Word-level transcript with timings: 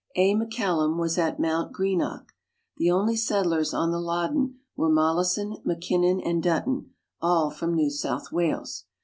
A. 0.15 0.33
McCallum 0.33 0.97
was 0.99 1.19
at 1.19 1.39
Mount 1.39 1.71
Greenock. 1.73 2.33
The 2.77 2.89
only 2.89 3.15
settlers 3.15 3.71
on 3.71 3.91
the 3.91 3.99
Loddon 3.99 4.57
were 4.75 4.89
Mollison, 4.89 5.57
Mackinnon, 5.63 6.19
and 6.21 6.41
Dutton 6.41 6.95
all 7.21 7.51
from 7.51 7.75
New 7.75 7.91
South 7.91 8.31
Wales. 8.31 8.85